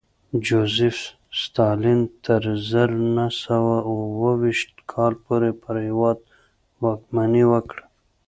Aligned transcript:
جوزېف 0.45 0.97
ستالین 1.41 2.01
تر 2.23 2.43
زر 2.69 2.89
نه 3.15 3.27
سوه 3.43 3.75
اوه 3.91 4.31
ویشت 4.41 4.71
کال 4.91 5.13
پورې 5.23 5.51
پر 5.61 5.75
هېواد 5.87 6.17
واکمني 6.81 7.43
وکړه 7.51 7.83